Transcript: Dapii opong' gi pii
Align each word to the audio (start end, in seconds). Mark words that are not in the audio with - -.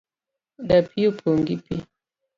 Dapii 0.67 1.07
opong' 1.09 1.45
gi 1.47 1.55
pii 1.65 1.83